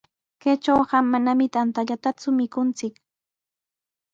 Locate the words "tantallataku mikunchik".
1.55-2.93